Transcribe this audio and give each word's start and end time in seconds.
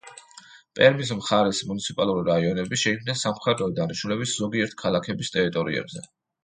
პერმის 0.79 1.11
მხარის 1.17 1.59
მუნიციპალური 1.73 2.25
რაიონები 2.31 2.81
შეიქმნა 2.85 3.17
სამხარეო 3.27 3.71
დანიშნულების 3.83 4.35
ზოგიერთი 4.43 4.85
ქალაქების 4.85 5.35
ტერიტორიებზე. 5.39 6.09